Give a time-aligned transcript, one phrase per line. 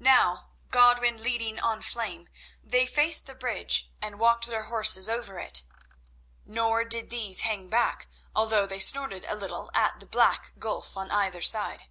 [0.00, 2.30] Now, Godwin leading on Flame,
[2.64, 5.62] they faced the bridge and walked their horses over it.
[6.46, 11.10] Nor did these hang back, although they snorted a little at the black gulf on
[11.10, 11.82] either side.